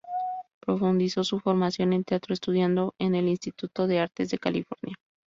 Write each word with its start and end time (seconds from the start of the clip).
Profundizó 0.61 1.23
su 1.23 1.39
formación 1.39 1.93
en 1.93 2.03
teatro 2.03 2.33
estudiando 2.33 2.95
en 2.97 3.13
el 3.13 3.27
Instituto 3.27 3.85
de 3.85 3.99
Artes 3.99 4.31
de 4.31 4.39
California. 4.39 4.95